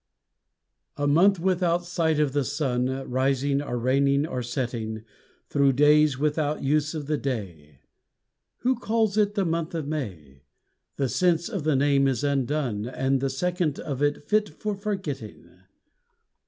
[0.97, 5.03] I A month without sight of the sun Rising or reigning or setting
[5.47, 7.81] Through days without use of the day,
[8.61, 10.41] Who calls it the month of May?
[10.95, 15.47] The sense of the name is undone And the sound of it fit for forgetting.